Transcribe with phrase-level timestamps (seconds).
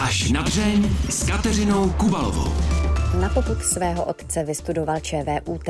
[0.00, 2.52] Až na dřeň s Kateřinou Kubalovou.
[3.20, 5.68] Na poput svého otce vystudoval ČVUT.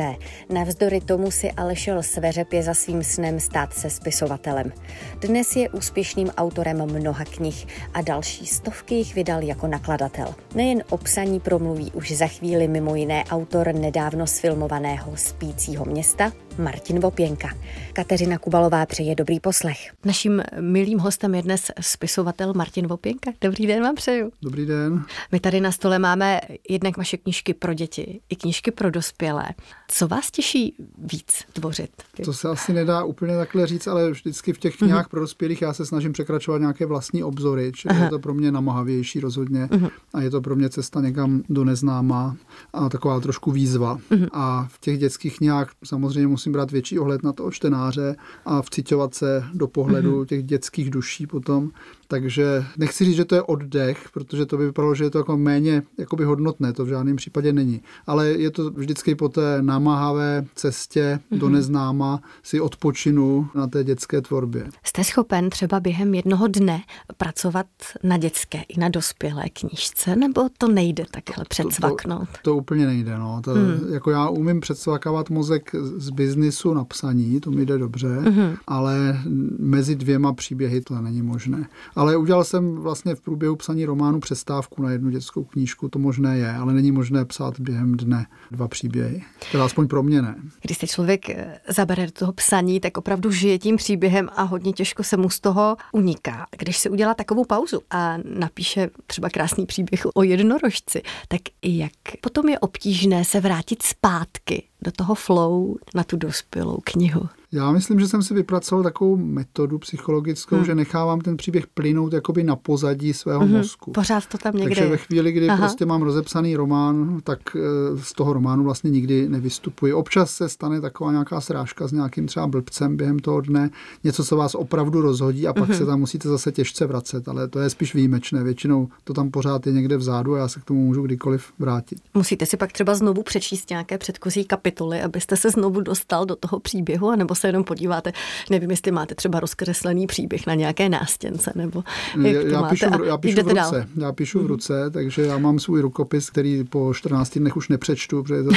[0.52, 4.72] Navzdory tomu si ale šel sveřepě za svým snem stát se spisovatelem.
[5.20, 10.34] Dnes je úspěšným autorem mnoha knih a další stovky jich vydal jako nakladatel.
[10.54, 17.00] Nejen o psaní promluví už za chvíli mimo jiné autor nedávno sfilmovaného Spícího města Martin
[17.00, 17.48] Vopěnka.
[17.92, 19.78] Kateřina Kubalová přeje dobrý poslech.
[20.04, 23.30] Naším milým hostem je dnes spisovatel Martin Vopěnka.
[23.40, 24.32] Dobrý den vám přeju.
[24.42, 25.04] Dobrý den.
[25.32, 29.44] My tady na stole máme jednak vaše knížky pro děti i knížky pro dospělé.
[29.88, 31.90] Co vás těší víc tvořit?
[32.24, 34.78] To se asi nedá úplně takhle říct, ale vždycky v těch mhm.
[34.78, 35.10] knihách mm-hmm.
[35.10, 38.04] pro dospělých já se snažím překračovat nějaké vlastní obzory, čili Aha.
[38.04, 39.90] je to pro mě namahavější rozhodně mm-hmm.
[40.14, 42.36] a je to pro mě cesta někam do neznáma
[42.72, 43.98] a taková trošku výzva.
[44.10, 44.28] Mm-hmm.
[44.32, 49.14] A v těch dětských knihách samozřejmě musím brát větší ohled na toho čtenáře a vciťovat
[49.14, 50.26] se do pohledu mm-hmm.
[50.26, 51.70] těch dětských duší potom.
[52.08, 55.36] Takže nechci říct, že to je oddech, protože to by vypadalo, že je to jako
[55.36, 57.82] méně jakoby hodnotné, to v žádném případě není.
[58.06, 61.38] Ale je to vždycky po té namáhavé cestě mm-hmm.
[61.38, 61.54] do mhm.
[61.54, 64.68] neznáma si odpočinu na té dětské tvorbě.
[64.84, 66.80] Jste schopen třeba během jednoho dne
[67.16, 67.66] pracovat
[68.02, 72.28] na dětské i na dospělé knížce, nebo to nejde takhle předsvaknout?
[72.28, 73.18] To, to, to úplně nejde.
[73.18, 73.40] No.
[73.44, 73.92] To, hmm.
[73.92, 78.54] Jako já umím předsvakávat mozek z biznisu na psaní, to mi jde dobře, hmm.
[78.66, 79.20] ale
[79.58, 81.68] mezi dvěma příběhy to není možné.
[81.94, 86.38] Ale udělal jsem vlastně v průběhu psaní románu přestávku na jednu dětskou knížku, to možné
[86.38, 89.22] je, ale není možné psát během dne dva příběhy.
[89.52, 90.34] Teda aspoň pro mě ne.
[90.62, 94.72] Když se člověk eh, zabere do toho psaní, tak opravdu žije tím příběhem a hodně
[94.72, 96.46] těžko se mu z toho uniká.
[96.58, 102.48] Když se udělá takovou pauzu a napíše třeba krásný příběh o jednorožci, tak jak potom
[102.48, 107.28] je obtížné se vrátit zpátky do toho flow na tu dospělou knihu?
[107.52, 110.64] Já myslím, že jsem si vypracoval takovou metodu psychologickou, hmm.
[110.64, 113.52] že nechávám ten příběh plynout jakoby na pozadí svého hmm.
[113.52, 113.92] mozku.
[113.92, 115.58] Pořád to tam někde Takže ve chvíli, kdy Aha.
[115.58, 117.60] prostě mám rozepsaný román, tak eh,
[118.02, 119.92] z toho románu vlastně nikdy nevystupuji.
[119.92, 123.70] Občas se stane taková nějaká srážka s nějakým třeba blbcem během toho dne,
[124.04, 125.78] něco, co vás opravdu rozhodí a pak hmm.
[125.78, 128.44] se tam musíte zase těžce vracet, ale to je spíš výjimečné.
[128.44, 131.98] Většinou to tam pořád je někde vzadu a já se k tomu můžu kdykoliv vrátit.
[132.14, 136.60] Musíte si pak třeba znovu přečíst nějaké předchozí kapitoly, abyste se znovu dostal do toho
[136.60, 138.12] příběhu, nebo se jenom podíváte,
[138.50, 141.84] nevím, jestli máte třeba rozkreslený příběh na nějaké nástěnce, nebo
[142.22, 142.70] jak já, já máte.
[142.70, 143.72] Píšu, v, já píšu v ruce, dál.
[143.96, 148.22] já píšu v ruce, takže já mám svůj rukopis, který po 14 dnech už nepřečtu,
[148.22, 148.50] protože je to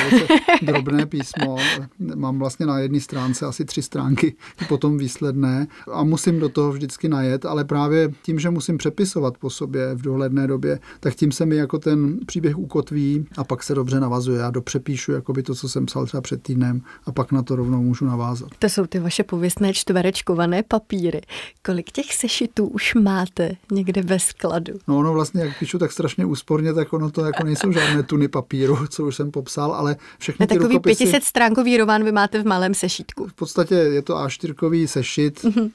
[0.61, 1.57] drobné písmo.
[2.15, 4.35] Mám vlastně na jedné stránce asi tři stránky,
[4.67, 9.49] potom výsledné a musím do toho vždycky najet, ale právě tím, že musím přepisovat po
[9.49, 13.75] sobě v dohledné době, tak tím se mi jako ten příběh ukotví a pak se
[13.75, 14.39] dobře navazuje.
[14.39, 17.81] Já dopřepíšu jakoby to, co jsem psal třeba před týdnem a pak na to rovnou
[17.81, 18.49] můžu navázat.
[18.59, 21.21] To jsou ty vaše pověstné čtverečkované papíry.
[21.65, 24.73] Kolik těch sešitů už máte někde ve skladu?
[24.87, 28.27] No ono vlastně, jak píšu tak strašně úsporně, tak ono to jako nejsou žádné tuny
[28.27, 31.03] papíru, co už jsem popsal, ale všechny ty takový rukopisy...
[31.03, 33.27] 500 stránkový román vy máte v malém sešítku.
[33.27, 35.43] V podstatě je to A4 sešit.
[35.43, 35.71] Mm-hmm.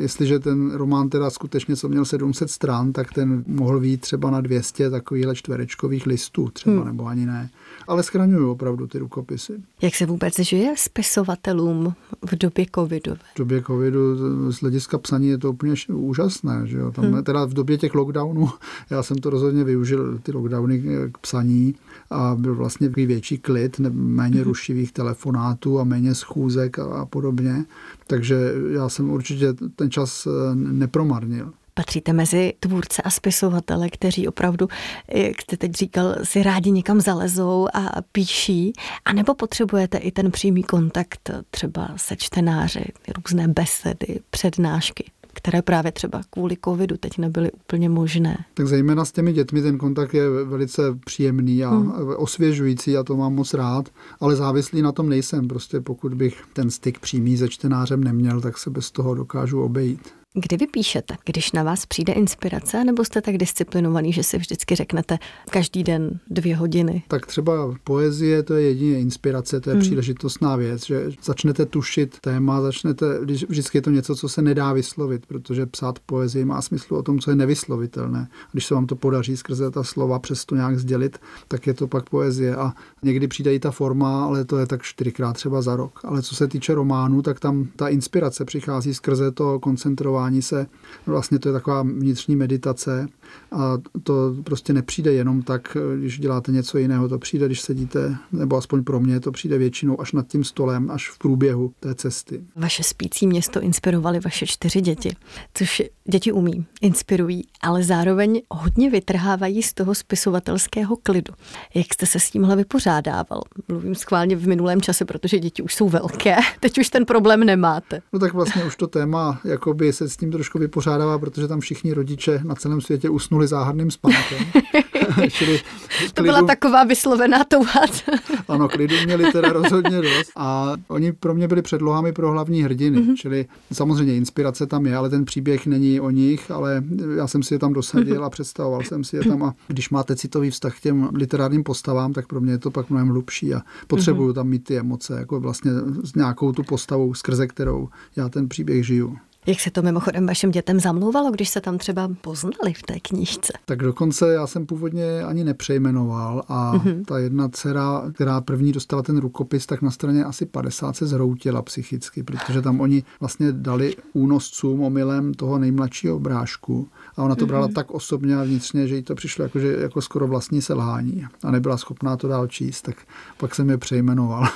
[0.00, 4.40] Jestliže ten román teda skutečně co měl 700 stran, tak ten mohl být třeba na
[4.40, 6.86] 200 takovýchhle čtverečkových listů třeba, hmm.
[6.86, 7.50] nebo ani ne
[7.90, 9.52] ale schraňuju opravdu ty rukopisy.
[9.82, 11.94] Jak se vůbec žije spisovatelům
[12.30, 13.14] v době covidu?
[13.34, 14.16] V době covidu
[14.52, 16.62] z hlediska psaní je to úplně úžasné.
[16.64, 16.92] Že jo?
[16.92, 17.24] Tam, hmm.
[17.24, 18.50] Teda v době těch lockdownů,
[18.90, 21.74] já jsem to rozhodně využil, ty lockdowny k psaní
[22.10, 24.44] a byl vlastně větší klid, méně hmm.
[24.44, 27.64] rušivých telefonátů a méně schůzek a, a podobně.
[28.06, 31.52] Takže já jsem určitě ten čas eh, nepromarnil.
[31.80, 34.68] Patříte mezi tvůrce a spisovatele, kteří opravdu,
[35.08, 38.72] jak jste teď říkal, si rádi někam zalezou a píší,
[39.04, 42.84] a nebo potřebujete i ten přímý kontakt třeba se čtenáři,
[43.16, 45.04] různé besedy, přednášky?
[45.32, 48.44] které právě třeba kvůli covidu teď nebyly úplně možné.
[48.54, 51.92] Tak zejména s těmi dětmi ten kontakt je velice příjemný a hmm.
[52.16, 53.88] osvěžující a to mám moc rád,
[54.20, 55.48] ale závislý na tom nejsem.
[55.48, 60.19] Prostě pokud bych ten styk přímý se čtenářem neměl, tak se bez toho dokážu obejít.
[60.34, 61.16] Kdy vy píšete?
[61.24, 65.18] Když na vás přijde inspirace, nebo jste tak disciplinovaný, že si vždycky řeknete
[65.50, 67.02] každý den dvě hodiny?
[67.08, 69.82] Tak třeba poezie, to je jedině inspirace, to je hmm.
[69.82, 74.72] příležitostná věc, že začnete tušit téma, začnete, když vždycky je to něco, co se nedá
[74.72, 78.28] vyslovit, protože psát poezii má smysl o tom, co je nevyslovitelné.
[78.52, 81.18] Když se vám to podaří skrze ta slova přes to nějak sdělit,
[81.48, 82.56] tak je to pak poezie.
[82.56, 82.72] A
[83.02, 86.00] někdy přijde i ta forma, ale to je tak čtyřikrát třeba za rok.
[86.04, 90.66] Ale co se týče románu, tak tam ta inspirace přichází skrze to koncentrovat inspirování se.
[91.06, 93.08] Vlastně to je taková vnitřní meditace
[93.52, 97.08] a to prostě nepřijde jenom tak, když děláte něco jiného.
[97.08, 100.90] To přijde, když sedíte, nebo aspoň pro mě, to přijde většinou až nad tím stolem,
[100.90, 102.44] až v průběhu té cesty.
[102.56, 105.16] Vaše spící město inspirovali vaše čtyři děti,
[105.54, 111.34] což děti umí, inspirují, ale zároveň hodně vytrhávají z toho spisovatelského klidu.
[111.74, 113.42] Jak jste se s tímhle vypořádával?
[113.68, 118.02] Mluvím schválně v minulém čase, protože děti už jsou velké, teď už ten problém nemáte.
[118.12, 121.92] No tak vlastně už to téma jakoby se s tím trošku vypořádává, protože tam všichni
[121.92, 124.38] rodiče na celém světě usnuli záhadným spánkem.
[125.30, 125.60] Čili
[125.98, 127.80] klidu, to byla taková vyslovená touha.
[128.48, 132.98] ano, klidu měli teda rozhodně dost a oni pro mě byli předlohami pro hlavní hrdiny,
[132.98, 133.14] mm-hmm.
[133.14, 136.82] čili samozřejmě inspirace tam je, ale ten příběh není o nich, ale
[137.16, 140.16] já jsem si je tam dosadil a představoval jsem si je tam a když máte
[140.16, 143.62] citový vztah k těm literárním postavám, tak pro mě je to pak mnohem hlubší a
[143.86, 145.70] potřebuju tam mít ty emoce, jako vlastně
[146.04, 149.16] s nějakou tu postavou, skrze kterou já ten příběh žiju.
[149.46, 153.52] Jak se to mimochodem vašim dětem zamlouvalo, když se tam třeba poznali v té knížce?
[153.64, 157.04] Tak dokonce já jsem původně ani nepřejmenoval a mm-hmm.
[157.04, 161.62] ta jedna dcera, která první dostala ten rukopis, tak na straně asi 50 se zhroutila
[161.62, 167.68] psychicky, protože tam oni vlastně dali únoscům omylem toho nejmladšího obrážku a ona to brala
[167.68, 167.74] mm-hmm.
[167.74, 171.50] tak osobně a vnitřně, že jí to přišlo jako, že, jako skoro vlastní selhání a
[171.50, 172.96] nebyla schopná to dál číst, tak
[173.36, 174.48] pak jsem je přejmenoval.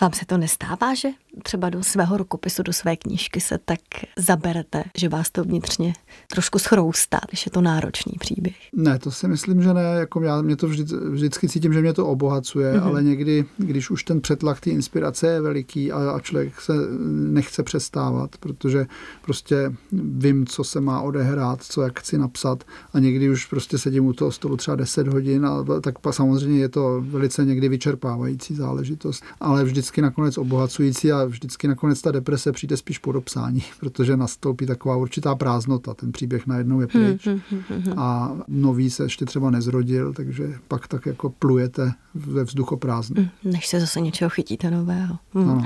[0.00, 1.08] Vám se to nestává, že
[1.42, 3.78] třeba do svého rukopisu, do své knížky se tak
[4.18, 5.92] zaberete, že vás to vnitřně
[6.30, 8.56] trošku schroustá, když je to náročný příběh?
[8.72, 9.82] Ne, to si myslím, že ne.
[9.98, 12.84] Jako já mě to vždy, vždycky cítím, že mě to obohacuje, mm-hmm.
[12.84, 16.72] ale někdy, když už ten přetlak té inspirace je veliký a, a člověk se
[17.10, 18.86] nechce přestávat, protože
[19.22, 24.06] prostě vím, co se má odehrát, co jak chci napsat a někdy už prostě sedím
[24.06, 29.24] u toho stolu třeba 10 hodin a tak samozřejmě je to velice někdy vyčerpávající záležitost,
[29.40, 34.66] ale vždycky nakonec obohacující a vždycky nakonec ta deprese přijde spíš po dopsání, protože nastoupí
[34.66, 35.94] taková určitá prázdnota.
[35.94, 40.54] Ten příběh najednou je pryč hmm, hmm, hmm, a nový se ještě třeba nezrodil, takže
[40.68, 43.28] pak tak jako plujete ve vzduchoprázdnu.
[43.44, 45.18] Než se zase něčeho chytíte nového.
[45.34, 45.50] Hmm.
[45.50, 45.64] Ano.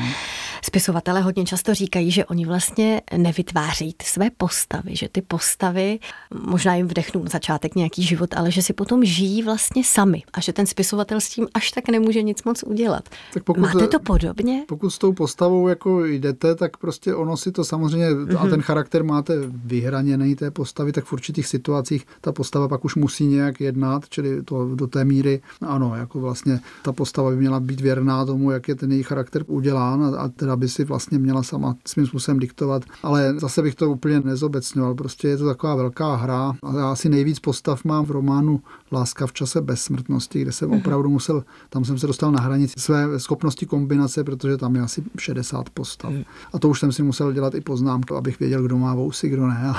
[0.62, 5.98] Spisovatelé hodně často říkají, že oni vlastně nevytváří ty své postavy, že ty postavy
[6.46, 10.40] možná jim vdechnou na začátek nějaký život, ale že si potom žijí vlastně sami a
[10.40, 13.08] že ten spisovatel s tím až tak nemůže nic moc udělat.
[13.34, 14.64] Tak pokud, Máte to podobně?
[14.68, 18.38] Pokud s tou postavou jako jdete, tak prostě ono si to samozřejmě, mm-hmm.
[18.38, 18.50] a mhm.
[18.50, 19.34] ten charakter máte
[19.64, 24.42] vyhraněný té postavy, tak v určitých situacích ta postava pak už musí nějak jednat, čili
[24.42, 28.68] to do té míry, ano, jako vlastně ta postava by měla být věrná tomu, jak
[28.68, 32.38] je ten její charakter udělán a, a teda by si vlastně měla sama svým způsobem
[32.38, 36.92] diktovat, ale zase bych to úplně nezobecňoval, prostě je to taková velká hra a já
[36.92, 38.60] asi nejvíc postav mám v románu
[38.92, 40.78] Láska v čase bezsmrtnosti, kde jsem mhm.
[40.78, 43.66] opravdu musel, tam jsem se dostal na hranici své schopnosti
[43.98, 46.10] kombinace, protože tam je asi 60 postav.
[46.10, 46.24] Mhm.
[46.52, 49.46] A to už jsem si musel dělat i poznámku, abych věděl, kdo má vousy, kdo
[49.46, 49.74] ne,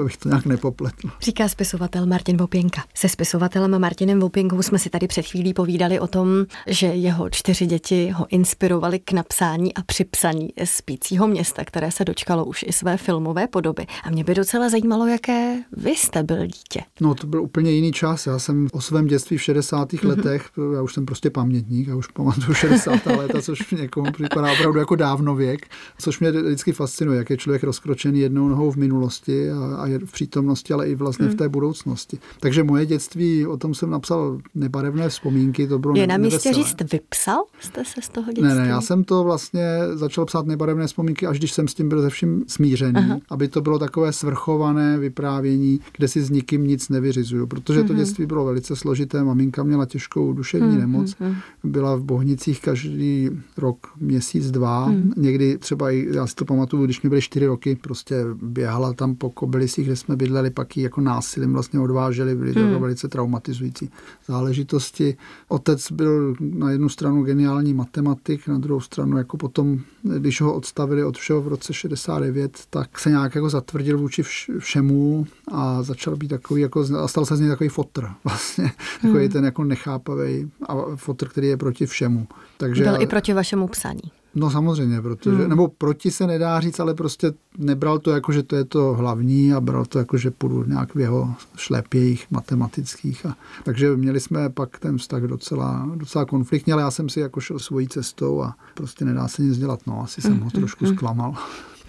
[0.00, 1.10] abych to nějak nepopletl.
[1.20, 2.84] Říká spisovatel Martin Vopěnka.
[2.94, 6.28] Se spisovatelem Martinem Vopěnkou jsme si tady před chvílí povídali o tom,
[6.66, 12.44] že jeho čtyři děti ho inspirovali k napsání a připsaní spícího města, které se dočkalo
[12.44, 13.86] už i své filmové podoby.
[14.04, 16.80] A mě by docela zajímalo, jaké vy jste byl dítě.
[17.00, 18.26] No to byl úplně jiný čas.
[18.26, 19.92] Já jsem o svém dětství v 60.
[19.92, 20.08] Mm-hmm.
[20.08, 23.06] letech, já už jsem prostě pamětník, já už pamatuju 60.
[23.06, 25.66] léta, což někomu připadá opravdu jako dávno věk,
[25.98, 29.98] což mě vždycky fascinuje, jak je člověk rozkročený jednou nohou v minulosti a, a je
[29.98, 31.32] v přítomnosti, ale i vlastně mm.
[31.32, 32.18] v té budoucnosti.
[32.40, 36.64] Takže moje dětství, o tom jsem napsal nebarevné vzpomínky, to bylo Je na místě neveselé.
[36.64, 38.48] říct, vypsal jste se z toho dětství?
[38.48, 41.88] Ne, ne, já jsem to vlastně začal psát nebarevné vzpomínky, až když jsem s tím
[41.88, 43.18] byl ze vším smířený, Aha.
[43.30, 48.02] aby to bylo takové svrchované vyprávění, kde si s nikým nic nevyřizuju, protože to mhm.
[48.02, 53.30] dětství bylo velice složité, maminka měla těžkou duševní hmm, nemoc, hmm, byla v Bohnicích každý
[53.56, 55.12] rok, měsíc, dva, hmm.
[55.16, 59.14] někdy třeba i, já si to pamatuju, když mi byly čtyři roky, prostě běhala tam
[59.14, 62.80] po Kobylisích, kde jsme bydleli, pak ji jako násilím vlastně odváželi, byly to hmm.
[62.80, 63.90] velice traumatizující
[64.26, 65.16] záležitosti.
[65.48, 71.04] Otec byl na jednu stranu geniální matematik, na druhou stranu jako potom, když ho odstavili
[71.04, 74.22] od všeho v roce 69, tak se nějak jako zatvrdil vůči
[74.58, 78.72] všemu a začal být takový, jako, a stal se z něj takový fotr vlastně,
[79.02, 79.32] takový hmm.
[79.32, 82.26] ten jako nechápavý a fotr, který je proti všemu.
[82.56, 84.00] Takže, Byl i proti vašemu psaní.
[84.34, 85.48] No samozřejmě, protože, hmm.
[85.48, 89.52] nebo proti se nedá říct, ale prostě nebral to jako, že to je to hlavní
[89.52, 93.26] a bral to jako, že půjdu nějak v jeho šlepějích matematických.
[93.26, 97.40] A, takže měli jsme pak ten vztah docela, docela konfliktní, ale já jsem si jako
[97.40, 99.80] šel svojí cestou a prostě nedá se nic dělat.
[99.86, 100.42] No, asi jsem hmm.
[100.42, 100.94] ho trošku hmm.
[100.94, 101.34] zklamal.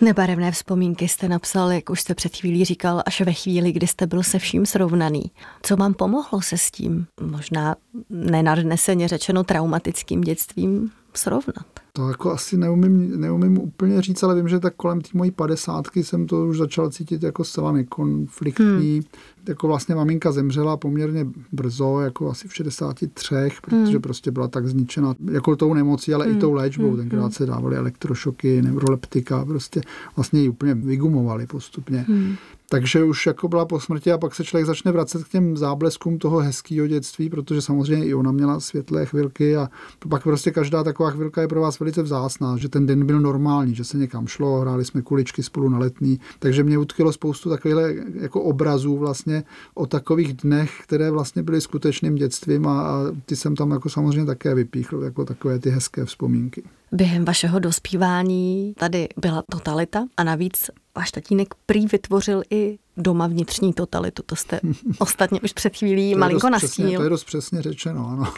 [0.02, 4.08] Nebarevné vzpomínky jste napsal, jak už jste před chvílí říkal, až ve chvíli, kdy jste
[4.08, 5.32] byl se vším srovnaný.
[5.62, 7.76] Co vám pomohlo se s tím, možná
[8.10, 11.75] nenadneseně řečeno traumatickým dětstvím, srovnat?
[11.96, 16.04] To jako asi neumím, neumím úplně říct, ale vím, že tak kolem té mojí padesátky
[16.04, 18.94] jsem to už začal cítit jako zcela nekonfliktní.
[18.94, 19.04] Hmm.
[19.48, 24.02] Jako vlastně maminka zemřela poměrně brzo, jako asi v 63, protože hmm.
[24.02, 26.38] prostě byla tak zničena jako tou nemocí, ale hmm.
[26.38, 26.88] i tou léčbou.
[26.88, 26.98] Hmm.
[26.98, 29.82] Tenkrát se dávaly elektrošoky, neuroleptika, prostě
[30.16, 32.06] vlastně ji úplně vygumovali postupně.
[32.08, 32.36] Hmm.
[32.70, 36.20] Takže už jako byla po smrti a pak se člověk začne vracet k těm zábleskům
[36.20, 39.70] toho hezkého dětství, protože samozřejmě i ona měla světlé chvilky a
[40.10, 43.76] pak prostě každá taková chvilka je pro vás velice vzácná, že ten den byl normální,
[43.76, 47.98] že se někam šlo, hráli jsme kuličky spolu na letní, takže mě utkilo spoustu takových
[48.22, 49.44] jako obrazů vlastně
[49.74, 54.26] o takových dnech, které vlastně byly skutečným dětstvím a, a ty jsem tam jako samozřejmě
[54.26, 56.64] také vypíchl, jako takové ty hezké vzpomínky.
[56.92, 63.74] Během vašeho dospívání tady byla totalita a navíc váš tatínek prý vytvořil i doma vnitřní
[63.74, 64.24] totalitu.
[64.26, 64.60] To jste
[65.00, 67.00] ostatně už před chvílí malinko nastínil.
[67.00, 68.34] To je dost přesně řečeno, ano.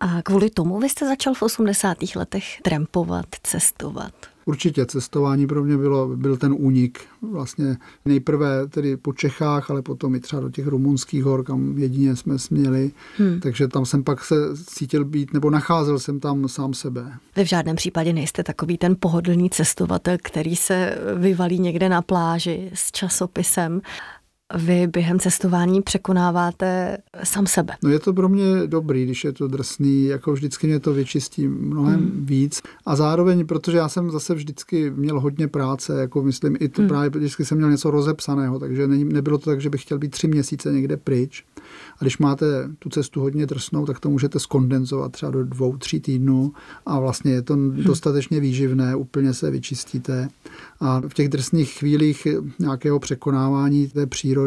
[0.00, 1.98] A kvůli tomu vy jste začal v 80.
[2.16, 4.14] letech trampovat, cestovat.
[4.44, 7.00] Určitě cestování pro mě bylo, byl ten únik.
[7.30, 12.16] Vlastně nejprve tedy po Čechách, ale potom i třeba do těch rumunských hor, kam jedině
[12.16, 12.90] jsme směli.
[13.18, 13.40] Hmm.
[13.40, 14.34] Takže tam jsem pak se
[14.66, 17.12] cítil být, nebo nacházel jsem tam sám sebe.
[17.36, 22.70] Vy v žádném případě nejste takový ten pohodlný cestovatel, který se vyvalí někde na pláži
[22.74, 23.80] s časopisem
[24.54, 27.74] vy během cestování překonáváte sám sebe.
[27.82, 31.48] No je to pro mě dobrý, když je to drsný, jako vždycky mě to vyčistí
[31.48, 32.26] mnohem hmm.
[32.26, 32.62] víc.
[32.86, 36.88] A zároveň, protože já jsem zase vždycky měl hodně práce, jako myslím, i to hmm.
[36.88, 40.10] právě vždycky jsem měl něco rozepsaného, takže ne, nebylo to tak, že bych chtěl být
[40.10, 41.44] tři měsíce někde pryč.
[41.98, 42.46] A když máte
[42.78, 46.52] tu cestu hodně drsnou, tak to můžete skondenzovat třeba do dvou, tří týdnů
[46.86, 47.82] a vlastně je to hmm.
[47.84, 50.28] dostatečně výživné, úplně se vyčistíte.
[50.80, 52.26] A v těch drsných chvílích
[52.58, 54.39] nějakého překonávání té přírody,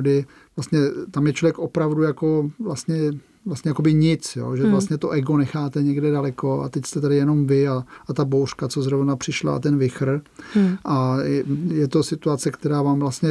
[0.56, 0.80] vlastně
[1.12, 3.12] tam je člověk opravdu jako vlastně
[3.46, 4.56] vlastně jakoby nic, jo?
[4.56, 4.72] že hmm.
[4.72, 8.26] vlastně to ego necháte někde daleko a teď jste tady jenom vy a, a ta
[8.26, 10.22] bouřka, co zrovna přišla a ten vychr.
[10.54, 10.78] Hmm.
[10.86, 13.30] A je, je to situace, která vám vlastně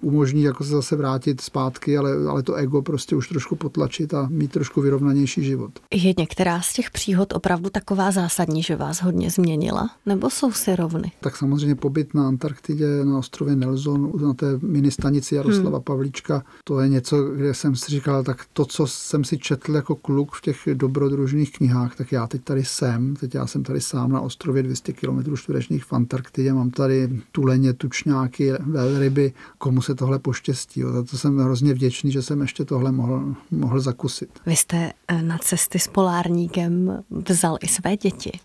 [0.00, 4.28] umožní jako se zase vrátit zpátky, ale, ale to ego prostě už trošku potlačit a
[4.30, 5.70] mít trošku vyrovnanější život.
[5.94, 9.90] Je některá z těch příhod opravdu taková zásadní, že vás hodně změnila?
[10.06, 11.12] Nebo jsou si rovny?
[11.20, 15.84] Tak samozřejmě pobyt na Antarktidě, na ostrově Nelson, na té ministanici Jaroslava hmm.
[15.84, 19.74] Pavlíčka, to je něco, kde jsem si říkal, tak to, co jsem si četl, četl
[19.74, 23.80] jako kluk v těch dobrodružných knihách, tak já teď tady jsem, teď já jsem tady
[23.80, 29.94] sám na ostrově 200 km čtverečních v Antarktidě, mám tady tuleně, tučňáky, velryby, komu se
[29.94, 30.82] tohle poštěstí.
[30.82, 34.30] Za to jsem hrozně vděčný, že jsem ještě tohle mohl, mohl zakusit.
[34.46, 38.40] Vy jste eh, na cesty s polárníkem vzal i své děti.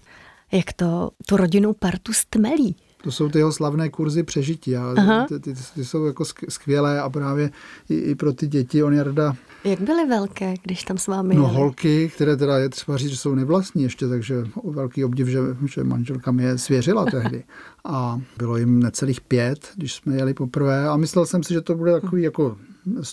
[0.52, 2.76] Jak to tu rodinnou partu stmelí?
[3.04, 4.96] To jsou ty jeho slavné kurzy přežití a
[5.28, 7.52] ty, ty, ty jsou jako skvělé a právě
[7.90, 9.36] i, i pro ty děti on Jarda
[9.70, 11.56] jak byly velké, když tam s vámi No jeli?
[11.56, 15.84] holky, které teda je třeba říct, že jsou nevlastní ještě, takže velký obdiv, že, že
[15.84, 17.44] manželka je svěřila tehdy.
[17.86, 21.76] A bylo jim necelých pět, když jsme jeli poprvé a myslel jsem si, že to
[21.76, 22.58] bude takový jako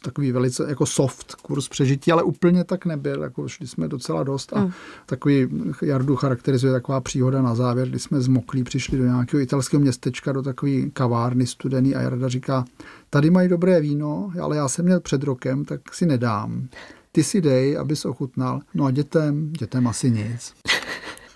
[0.02, 4.52] takový velice jako soft kurz přežití, ale úplně tak nebyl, jako šli jsme docela dost
[4.52, 4.72] a mm.
[5.06, 5.48] takový
[5.82, 10.42] Jardu charakterizuje taková příhoda na závěr, kdy jsme zmoklí přišli do nějakého italského městečka, do
[10.42, 12.64] takové kavárny studený a Jarda říká,
[13.10, 16.68] tady mají dobré víno, ale já jsem měl před rokem, tak si nedám.
[17.12, 18.60] Ty si dej, abys ochutnal.
[18.74, 20.54] No a dětem, dětem asi nic.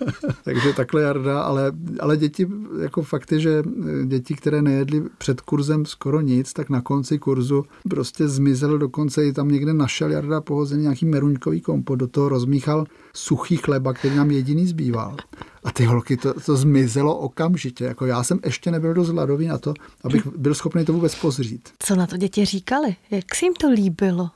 [0.44, 2.46] Takže takhle Jarda, ale, ale děti,
[2.82, 3.62] jako fakt je, že
[4.04, 9.32] děti, které nejedly před kurzem skoro nic, tak na konci kurzu prostě zmizel, dokonce i
[9.32, 14.30] tam někde našel Jarda pohozený nějaký meruňkový kompot, do toho rozmíchal suchý chleba, který nám
[14.30, 15.16] jediný zbýval.
[15.64, 17.84] A ty holky, to, to zmizelo okamžitě.
[17.84, 19.74] Jako já jsem ještě nebyl dost hladový na to,
[20.04, 21.68] abych byl schopný to vůbec pozřít.
[21.78, 22.96] Co na to děti říkali?
[23.10, 24.30] Jak se jim to líbilo?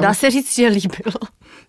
[0.00, 1.14] Dá se říct, že líbilo.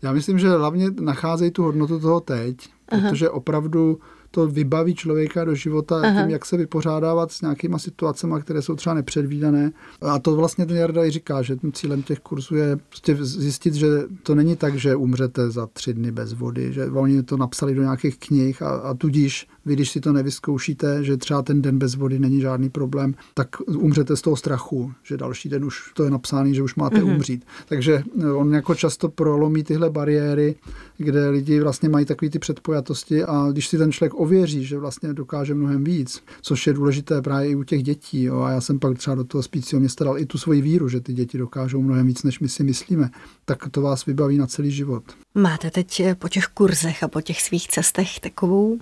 [0.02, 2.58] Já myslím, že hlavně nacházejí tu hodnotu toho teď,
[2.92, 3.10] Aha.
[3.10, 4.00] protože opravdu
[4.32, 6.22] to vybaví člověka do života Aha.
[6.22, 9.72] tím, jak se vypořádávat s nějakýma situacemi, které jsou třeba nepředvídané.
[10.02, 13.74] A to vlastně ten Jarda i říká, že tím cílem těch kurzů je prostě zjistit,
[13.74, 13.88] že
[14.24, 17.82] to není tak, že umřete za tři dny bez vody, že oni to napsali do
[17.82, 21.96] nějakých knih a, a tudíž vy, když si to nevyzkoušíte, že třeba ten den bez
[21.96, 26.12] vody není žádný problém, tak umřete z toho strachu, že další den už to je
[26.12, 27.16] napsáno, že už máte mm-hmm.
[27.16, 27.46] umřít.
[27.68, 28.04] Takže
[28.36, 30.56] on jako často prolomí tyhle bariéry,
[30.98, 35.14] kde lidi vlastně mají takové ty předpojatosti a když si ten člověk ověří, že vlastně
[35.14, 38.24] dokáže mnohem víc, což je důležité právě i u těch dětí.
[38.24, 38.42] Jo.
[38.42, 41.00] A já jsem pak třeba do toho spícího města dal i tu svoji víru, že
[41.00, 43.10] ty děti dokážou mnohem víc, než my si myslíme.
[43.46, 45.04] Tak to vás vybaví na celý život.
[45.36, 48.80] Máte teď po těch kurzech a po těch svých cestech takovou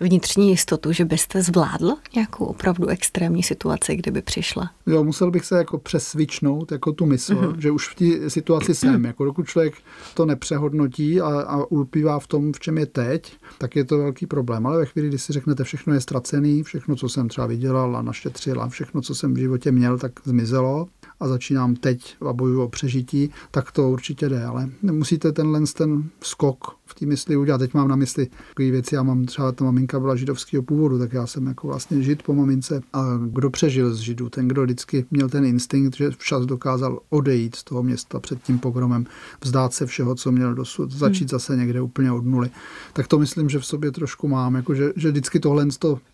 [0.00, 4.70] vnitřní jistotu, že byste zvládl nějakou opravdu extrémní situaci, kdyby přišla?
[4.86, 7.58] Jo, musel bych se jako přesvičnout jako tu mysl, mm-hmm.
[7.58, 9.04] že už v té situaci jsem.
[9.04, 9.74] Jako dokud člověk
[10.14, 14.26] to nepřehodnotí a, a ulpívá v tom, v čem je teď, tak je to velký
[14.26, 14.66] problém.
[14.66, 18.02] Ale ve chvíli, kdy si řeknete, všechno je ztracený, všechno, co jsem třeba vydělal a
[18.02, 20.86] našetřil a všechno, co jsem v životě měl, tak zmizelo
[21.24, 24.44] a začínám teď a bojuju o přežití, tak to určitě jde.
[24.44, 27.58] Ale nemusíte tenhle ten skok v té mysli udělat.
[27.58, 31.12] Teď mám na mysli takové věci, já mám třeba ta maminka byla židovského původu, tak
[31.12, 32.80] já jsem jako vlastně žid po mamince.
[32.92, 34.28] A kdo přežil z židů?
[34.28, 38.58] Ten, kdo vždycky měl ten instinkt, že včas dokázal odejít z toho města před tím
[38.58, 39.06] pogromem,
[39.44, 41.28] vzdát se všeho, co měl dosud, začít hmm.
[41.28, 42.50] zase někde úplně od nuly.
[42.92, 45.66] Tak to myslím, že v sobě trošku mám, jako že, že vždycky tohle,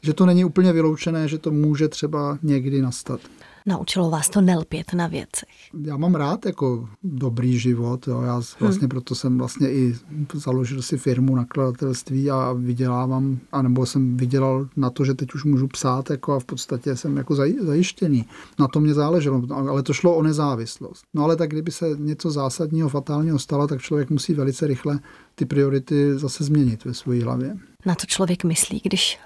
[0.02, 3.20] že to není úplně vyloučené, že to může třeba někdy nastat.
[3.66, 5.48] Naučilo vás to nelpět na věcech?
[5.84, 8.08] Já mám rád jako dobrý život.
[8.08, 8.20] Jo.
[8.20, 8.88] Já vlastně hmm.
[8.88, 9.96] proto jsem vlastně i
[10.34, 15.68] založil si firmu nakladatelství a vydělávám, anebo jsem vydělal na to, že teď už můžu
[15.68, 18.26] psát jako a v podstatě jsem jako zajištěný.
[18.58, 21.02] Na to mě záleželo, ale to šlo o nezávislost.
[21.14, 25.00] No ale tak kdyby se něco zásadního, fatálního stalo, tak člověk musí velice rychle
[25.34, 27.56] ty priority zase změnit ve své hlavě.
[27.86, 29.18] Na co člověk myslí, když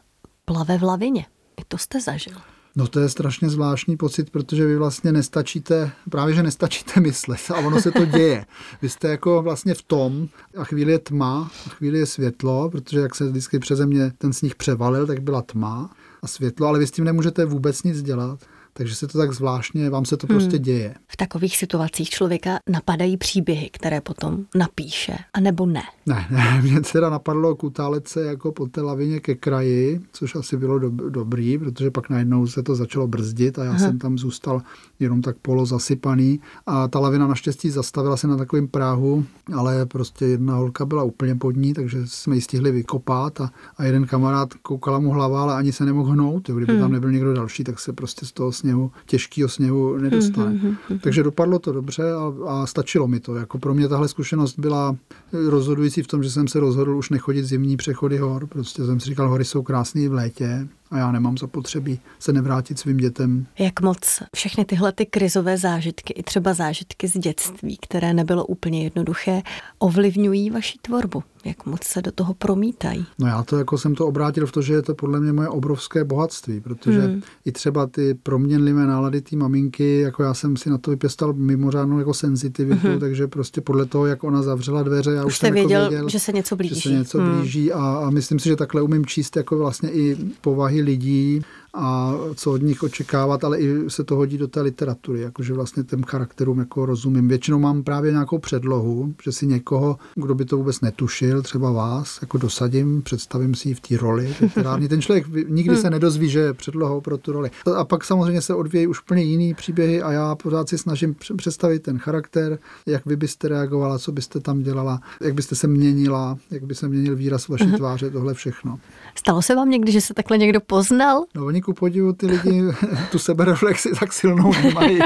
[0.45, 1.27] plave v lavině?
[1.61, 2.37] I to jste zažil.
[2.77, 7.59] No to je strašně zvláštní pocit, protože vy vlastně nestačíte, právě že nestačíte myslet a
[7.59, 8.47] ono se to děje.
[8.83, 13.01] Vy jste jako vlastně v tom a chvíli je tma, a chvíli je světlo, protože
[13.01, 15.91] jak se vždycky přeze mě ten sníh převalil, tak byla tma
[16.23, 18.41] a světlo, ale vy s tím nemůžete vůbec nic dělat.
[18.77, 20.39] Takže se to tak zvláštně, vám se to hmm.
[20.39, 20.95] prostě děje.
[21.09, 25.83] V takových situacích člověka napadají příběhy, které potom napíše, anebo ne?
[26.07, 30.57] Ne, ne, mě teda napadlo kutálet se jako po té lavině ke kraji, což asi
[30.57, 33.79] bylo do, dobrý, protože pak najednou se to začalo brzdit a já Aha.
[33.79, 34.63] jsem tam zůstal
[35.01, 40.25] jenom tak polo zasypaný a ta lavina naštěstí zastavila se na takovém práhu, ale prostě
[40.25, 44.55] jedna holka byla úplně pod ní, takže jsme ji stihli vykopat a, a jeden kamarád
[44.55, 46.81] koukala mu hlava, ale ani se nemohl hnout, jo, kdyby hmm.
[46.81, 50.53] tam nebyl někdo další, tak se prostě z toho sněhu, těžkého sněhu nedostane.
[50.53, 51.01] Mm-hmm.
[51.01, 53.37] Takže dopadlo to dobře a, a stačilo mi to.
[53.37, 54.97] Jako pro mě tahle zkušenost byla
[55.33, 58.47] rozhodující v tom, že jsem se rozhodl už nechodit zimní přechody hor.
[58.47, 62.79] Prostě jsem si říkal, hory jsou krásné v létě, a já nemám zapotřebí se nevrátit
[62.79, 63.47] svým dětem.
[63.59, 68.85] Jak moc všechny tyhle ty krizové zážitky, i třeba zážitky z dětství, které nebylo úplně
[68.85, 69.43] jednoduché,
[69.79, 71.23] ovlivňují vaši tvorbu?
[71.45, 73.07] Jak moc se do toho promítají?
[73.19, 75.49] No já to jako jsem to obrátil v to, že je to podle mě moje
[75.49, 77.23] obrovské bohatství, protože hmm.
[77.45, 81.99] i třeba ty proměnlivé nálady té maminky, jako já jsem si na to vypěstal mimořádnou
[81.99, 83.01] jako senzitivitu, hmm.
[83.01, 85.91] takže prostě podle toho, jak ona zavřela dveře, já už, už jsem jako věděl, jako
[85.91, 86.75] věděl, že se něco blíží.
[86.75, 87.39] Že se něco hmm.
[87.39, 91.41] blíží a, a myslím si, že takhle umím číst jako vlastně i povahy lidí
[91.75, 95.85] a co od nich očekávat, ale i se to hodí do té literatury, jakože vlastně
[95.85, 97.29] těm charakterům jako rozumím.
[97.29, 102.19] Většinou mám právě nějakou předlohu, že si někoho, kdo by to vůbec netušil, třeba vás,
[102.23, 104.89] jako dosadím, představím si ji v té roli literární.
[104.89, 107.51] Ten člověk nikdy se nedozví, že je předlohou pro tu roli.
[107.77, 111.83] A pak samozřejmě se odvíjí už úplně jiný příběhy a já pořád si snažím představit
[111.83, 116.65] ten charakter, jak vy byste reagovala, co byste tam dělala, jak byste se měnila, jak
[116.65, 118.79] by se měnil výraz vaší tváře, tohle všechno.
[119.15, 121.25] Stalo se vám někdy, že se takhle někdo poznal?
[121.35, 122.63] No, ku podivu ty lidi
[123.11, 124.99] tu sebereflexi tak silnou nemají.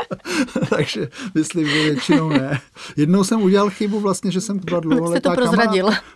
[0.70, 2.60] Takže myslím, že většinou ne.
[2.96, 5.36] Jednou jsem udělal chybu vlastně, že jsem byla dlouholetá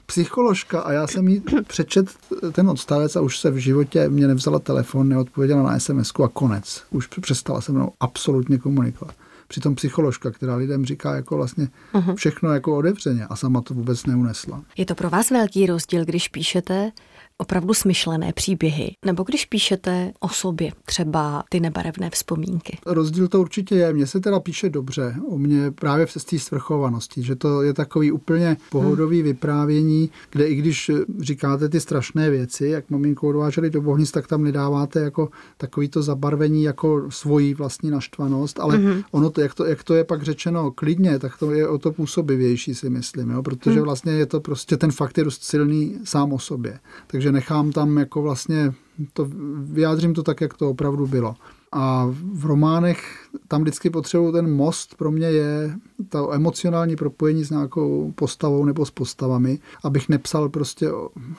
[0.07, 2.07] psycholožka a já jsem jí přečet
[2.53, 6.83] ten odstavec a už se v životě mě nevzala telefon, neodpověděla na sms a konec.
[6.90, 9.14] Už přestala se mnou absolutně komunikovat.
[9.49, 12.14] Přitom psycholožka, která lidem říká jako vlastně uh-huh.
[12.14, 14.62] všechno jako otevřeně a sama to vůbec neunesla.
[14.77, 16.92] Je to pro vás velký rozdíl, když píšete
[17.38, 22.79] opravdu smyšlené příběhy, nebo když píšete o sobě, třeba ty nebarevné vzpomínky?
[22.87, 23.92] Rozdíl to určitě je.
[23.92, 28.12] Mně se teda píše dobře o mě právě v té svrchovanosti, že to je takový
[28.12, 29.25] úplně pohodový hmm.
[29.25, 30.90] vyprávění, kde i když
[31.21, 36.03] říkáte ty strašné věci, jak maminko odváželi do bohnic, tak tam nedáváte jako takový to
[36.03, 39.03] zabarvení jako svoji vlastní naštvanost, ale hmm.
[39.11, 41.92] ono to jak, to, jak to je pak řečeno klidně, tak to je o to
[41.92, 43.42] působivější, si myslím, jo?
[43.42, 43.85] protože hmm.
[43.85, 46.79] vlastně je to prostě ten fakt je dost silný sám o sobě.
[47.07, 48.75] Takže nechám tam jako vlastně,
[49.13, 51.35] to, vyjádřím to tak, jak to opravdu bylo.
[51.73, 55.75] A v románech tam vždycky potřebuji ten most, pro mě je
[56.09, 60.89] to emocionální propojení s nějakou postavou nebo s postavami, abych nepsal prostě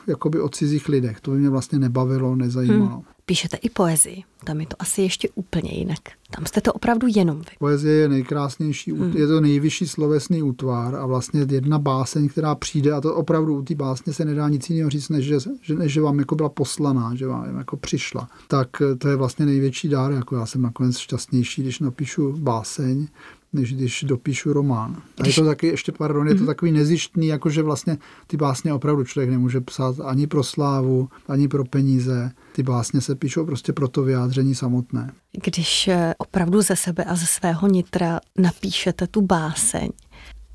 [0.08, 1.22] jakoby o cizích lidech.
[1.22, 2.92] To by mě vlastně nebavilo, nezajímalo.
[2.92, 3.04] Hmm.
[3.26, 4.24] Píšete i poezii.
[4.44, 6.00] Tam je to asi ještě úplně jinak.
[6.32, 7.46] Tam jste to opravdu jenom vy.
[7.60, 9.18] Poezie je nejkrásnější, hmm.
[9.18, 13.62] je to nejvyšší slovesný útvar a vlastně jedna báseň, která přijde, a to opravdu u
[13.62, 16.50] té básně se nedá nic jiného říct, než že, že, než že vám jako byla
[16.50, 18.30] poslaná, že vám jako přišla.
[18.48, 23.08] Tak to je vlastně největší dár, jako já jsem nakonec šťastnější, když napíšu báseň,
[23.54, 25.02] než když dopíšu román.
[25.22, 26.48] A je to taky, ještě pardon, je to mhm.
[26.48, 31.66] takový nezištný, jakože vlastně ty básně opravdu člověk nemůže psát ani pro slávu, ani pro
[31.66, 32.32] peníze.
[32.56, 35.12] Ty básně se píšou prostě pro to vyjádření samotné.
[35.44, 39.90] Když eh, opravdu ze sebe a ze svého nitra napíšete tu báseň,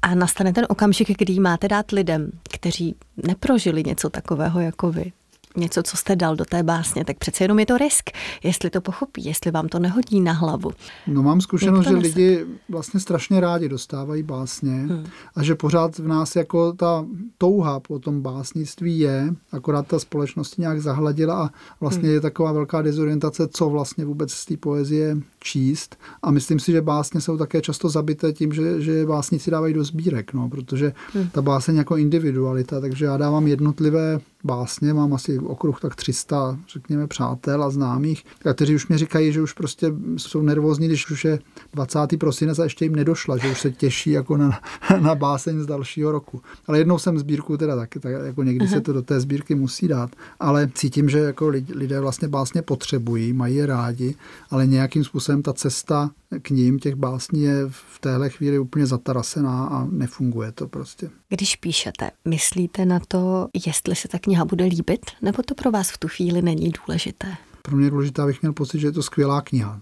[0.02, 2.94] a nastane ten okamžik, kdy máte dát lidem, kteří
[3.26, 5.12] neprožili něco takového jako vy
[5.58, 8.10] něco, co jste dal do té básně, tak přece jenom je to risk,
[8.42, 10.70] jestli to pochopí, jestli vám to nehodí na hlavu.
[11.06, 15.06] No mám zkušenost, že lidi vlastně strašně rádi dostávají básně hmm.
[15.36, 17.04] a že pořád v nás jako ta
[17.38, 22.14] touha po tom básnictví je, akorát ta společnost nějak zahladila a vlastně hmm.
[22.14, 25.96] je taková velká dezorientace, co vlastně vůbec z té poezie číst.
[26.22, 29.84] A myslím si, že básně jsou také často zabité tím, že, že básníci dávají do
[29.84, 31.28] sbírek, no, protože hmm.
[31.28, 37.06] ta báseň jako individualita, takže já dávám jednotlivé básně, mám asi okruh tak 300, řekněme,
[37.06, 41.38] přátel a známých, kteří už mi říkají, že už prostě jsou nervózní, když už je
[41.72, 41.98] 20.
[42.18, 44.60] prosinec a ještě jim nedošla, že už se těší jako na,
[45.00, 46.42] na báseň z dalšího roku.
[46.66, 48.72] Ale jednou jsem sbírku teda taky, tak jako někdy uh-huh.
[48.72, 53.32] se to do té sbírky musí dát, ale cítím, že jako lidé vlastně básně potřebují,
[53.32, 54.14] mají je rádi,
[54.50, 56.10] ale nějakým způsobem ta cesta
[56.42, 61.10] k ním těch básní je v téhle chvíli úplně zatarasená a nefunguje to prostě.
[61.28, 65.90] Když píšete, myslíte na to, jestli se ta kniha bude líbit, nebo to pro vás
[65.90, 67.36] v tu chvíli není důležité?
[67.68, 69.80] pro mě je důležité, abych měl pocit, že je to skvělá kniha.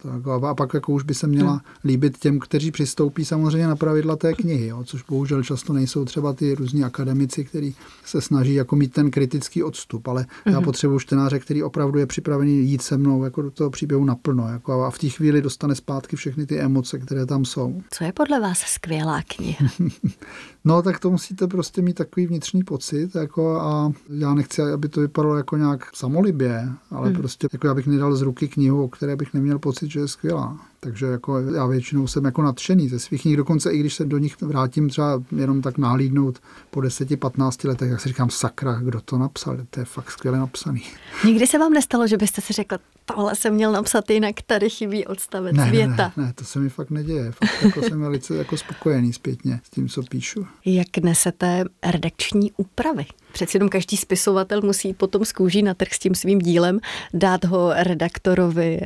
[0.49, 1.61] A pak jako už by se měla hmm.
[1.85, 6.33] líbit těm, kteří přistoupí samozřejmě na pravidla té knihy, jo, což bohužel často nejsou třeba
[6.33, 10.55] ty různí akademici, kteří se snaží jako mít ten kritický odstup, ale hmm.
[10.55, 14.49] já potřebuji čtenáře, který opravdu je připravený jít se mnou jako do toho příběhu naplno
[14.49, 17.83] jako a v té chvíli dostane zpátky všechny ty emoce, které tam jsou.
[17.91, 19.69] Co je podle vás skvělá kniha?
[20.67, 25.01] no tak to musíte prostě mít takový vnitřní pocit jako a já nechci, aby to
[25.01, 27.17] vypadalo jako nějak samolibě, ale hmm.
[27.17, 30.09] prostě jako já bych nedal z ruky knihu, o které bych neměl pocit, že je
[30.09, 30.61] skvělá.
[30.87, 34.19] Takže jako já většinou jsem jako nadšený ze svých knih, dokonce i když se do
[34.19, 36.39] nich vrátím třeba jenom tak nahlídnout
[36.71, 40.83] po 10-15 letech, jak si říkám, sakra, kdo to napsal, to je fakt skvěle napsaný.
[41.25, 45.07] Nikdy se vám nestalo, že byste si řekl, tohle jsem měl napsat jinak, tady chybí
[45.07, 46.13] odstavec, ne, věta.
[46.17, 47.33] Ne, ne, ne, to se mi fakt neděje.
[47.33, 50.47] Fakt jako jsem velice jako spokojený zpětně s tím, co píšu.
[50.65, 53.07] Jak nesete redakční úpravy?
[53.33, 56.81] Přeci jenom každý spisovatel musí potom z kůží na trh s tím svým dílem,
[57.15, 58.81] dát ho redaktorovi.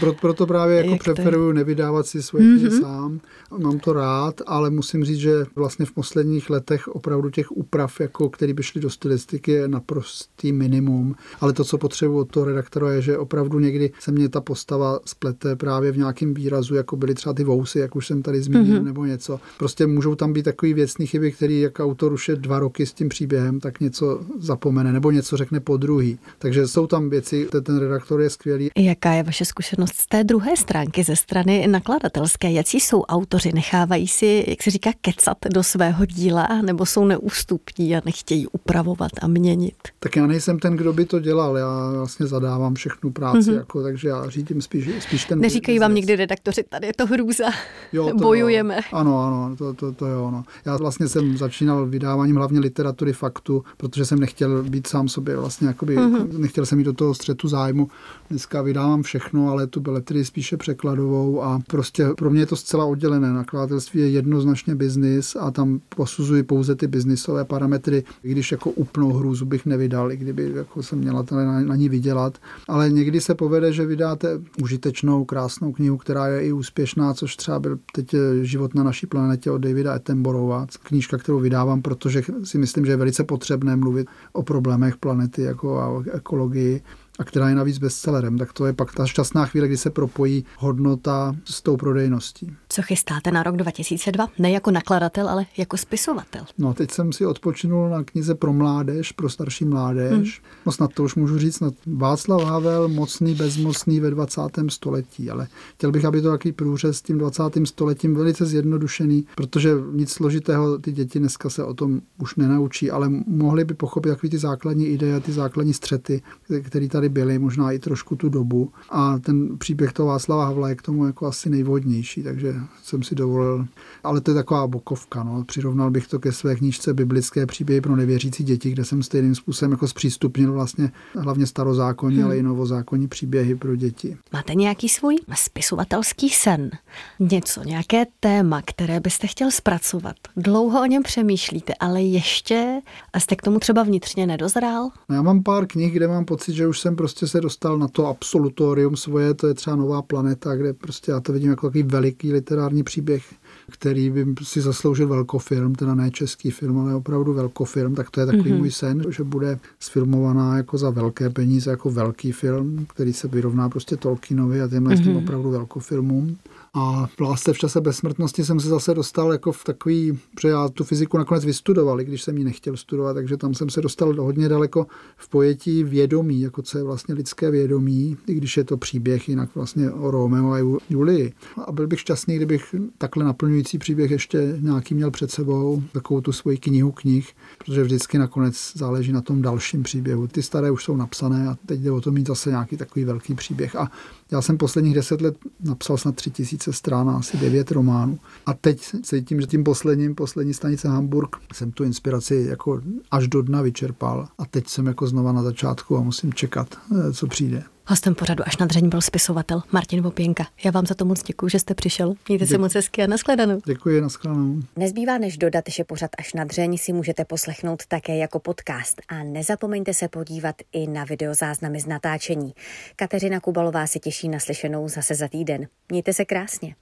[0.00, 2.80] Pro, proto právě jako preferuju nevydávat si svoje mm-hmm.
[2.80, 3.20] sám.
[3.58, 8.28] Mám to rád, ale musím říct, že vlastně v posledních letech opravdu těch úprav, jako
[8.28, 11.14] který by šly do stylistiky, je naprostý minimum.
[11.40, 15.00] Ale to, co potřebuji od toho redaktora, je, že opravdu někdy se mě ta postava
[15.04, 18.80] splete právě v nějakém výrazu, jako byly třeba ty vousy, jak už jsem tady zmínil,
[18.80, 18.84] mm-hmm.
[18.84, 19.40] nebo něco.
[19.58, 22.92] Prostě můžou tam být takové věcné chyby, které jak autor už je dva roky s
[22.92, 26.18] tím příběhem, tak něco zapomene nebo něco řekne po druhý.
[26.38, 28.70] Takže jsou tam věci, ten redaktor je skvělý.
[28.76, 32.50] Jaká je vaše zkušenost z té druhé stránky, ze strany nakladatelské?
[32.52, 33.52] Jaký jsou autoři?
[33.52, 39.10] Nechávají si, jak se říká, kecat do svého díla, nebo jsou neústupní a nechtějí upravovat
[39.22, 39.74] a měnit?
[39.98, 41.56] Tak já nejsem ten, kdo by to dělal.
[41.56, 43.56] Já vlastně zadávám všechnu práci, mm-hmm.
[43.56, 45.40] jako, takže já řídím spíš, spíš ten.
[45.40, 47.44] Neříkají vám nikdy redaktoři, tady je to hrůza,
[47.92, 48.76] jo, to bojujeme.
[48.76, 48.82] Jo.
[48.92, 50.30] Ano, ano, to, to, to jo.
[50.30, 50.44] No.
[50.64, 55.68] Já vlastně jsem začínal vydáváním hlavně literatury faktu, protože jsem nechtěl být sám sobě vlastně,
[55.68, 56.38] jakoby, mm-hmm.
[56.38, 57.88] nechtěl jsem jít do toho střetu zájmu.
[58.30, 62.84] Dneska vydávám všechno, ale tu beletry spíše překladovou a prostě pro mě je to zcela
[62.84, 63.32] oddělené.
[63.32, 69.12] Nakladatelství je jednoznačně biznis a tam posuzuji pouze ty biznisové parametry, i když jako úplnou
[69.12, 72.38] hrůzu bych nevydal, i kdyby jako jsem měla na, na ní vydělat.
[72.68, 77.58] Ale někdy se povede, že vydáte užitečnou, krásnou knihu, která je i úspěšná, což třeba
[77.58, 82.86] byl teď život na naší planetě od Davida Attenborova, knížka, kterou vydávám, protože si myslím,
[82.86, 86.82] že je velice potřebné mluvit o problémech planety jako a ekologii
[87.18, 90.44] a která je navíc bestsellerem, tak to je pak ta šťastná chvíle, kdy se propojí
[90.58, 92.56] hodnota s tou prodejností.
[92.68, 94.28] Co chystáte na rok 2002?
[94.38, 96.44] Ne jako nakladatel, ale jako spisovatel.
[96.58, 100.12] No, teď jsem si odpočinul na knize pro mládež, pro starší mládež.
[100.12, 100.50] Hmm.
[100.66, 104.40] No snad to už můžu říct, snad Václav Havel, mocný, bezmocný ve 20.
[104.68, 107.42] století, ale chtěl bych, aby to takový průřez s tím 20.
[107.64, 113.08] stoletím velice zjednodušený, protože nic složitého ty děti dneska se o tom už nenaučí, ale
[113.26, 116.22] mohli by pochopit takový ty základní ideje, ty základní střety,
[116.62, 118.72] které tady byly, možná i trošku tu dobu.
[118.90, 123.14] A ten příběh toho Václava Havla je k tomu jako asi nejvhodnější, takže jsem si
[123.14, 123.66] dovolil.
[124.04, 125.22] Ale to je taková bokovka.
[125.22, 125.44] No.
[125.44, 129.72] Přirovnal bych to ke své knížce Biblické příběhy pro nevěřící děti, kde jsem stejným způsobem
[129.72, 132.24] jako zpřístupnil vlastně hlavně starozákonní, hmm.
[132.24, 134.16] ale i novozákonní příběhy pro děti.
[134.32, 136.70] Máte nějaký svůj spisovatelský sen?
[137.18, 140.16] Něco, nějaké téma, které byste chtěl zpracovat?
[140.36, 142.80] Dlouho o něm přemýšlíte, ale ještě
[143.18, 144.90] jste k tomu třeba vnitřně nedozrál?
[145.08, 147.88] No, já mám pár knih, kde mám pocit, že už jsem prostě se dostal na
[147.88, 151.82] to absolutorium svoje, to je třeba Nová planeta, kde prostě já to vidím jako takový
[151.82, 153.24] veliký literární příběh
[153.70, 158.26] který by si zasloužil velkofilm, teda ne český film, ale opravdu velkofilm, tak to je
[158.26, 158.58] takový mm-hmm.
[158.58, 163.68] můj sen, že bude sfilmovaná jako za velké peníze, jako velký film, který se vyrovná
[163.68, 165.00] prostě Tolkienovi a těmhle mm-hmm.
[165.00, 165.22] s tím mhm.
[165.22, 166.36] opravdu velkofilmům.
[166.78, 170.68] A v lásce v čase bezsmrtnosti jsem se zase dostal jako v takový, protože já
[170.68, 174.22] tu fyziku nakonec vystudoval, i když jsem ji nechtěl studovat, takže tam jsem se dostal
[174.22, 174.86] hodně daleko
[175.16, 179.54] v pojetí vědomí, jako co je vlastně lidské vědomí, i když je to příběh jinak
[179.54, 181.32] vlastně o Romeo a Julii.
[181.66, 186.32] A byl bych šťastný, kdybych takhle naplňující příběh ještě nějaký měl před sebou, takovou tu
[186.32, 190.26] svoji knihu knih, protože vždycky nakonec záleží na tom dalším příběhu.
[190.26, 193.34] Ty staré už jsou napsané a teď jde o to mít zase nějaký takový velký
[193.34, 193.76] příběh.
[193.76, 193.90] A
[194.30, 198.18] já jsem posledních deset let napsal snad tři tisíce stran, asi devět románů.
[198.46, 203.42] A teď cítím, že tím posledním, poslední stanice Hamburg, jsem tu inspiraci jako až do
[203.42, 204.28] dna vyčerpal.
[204.38, 207.75] A teď jsem jako znova na začátku a musím čekat, eh, co přijde.
[207.88, 210.46] Hostem pořadu až na dřeň byl spisovatel Martin Vopěnka.
[210.64, 212.06] Já vám za to moc děkuji, že jste přišel.
[212.08, 212.46] Mějte Děkuji.
[212.46, 213.60] se moc hezky a nashledanou.
[213.66, 214.62] Děkuji, nashledanou.
[214.76, 219.22] Nezbývá než dodat, že pořad až na dřeň si můžete poslechnout také jako podcast a
[219.22, 222.52] nezapomeňte se podívat i na videozáznamy z natáčení.
[222.96, 225.66] Kateřina Kubalová se těší na slyšenou zase za týden.
[225.88, 226.74] Mějte se krásně.